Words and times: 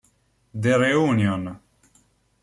The 0.59 0.73
Reunion 0.81 1.61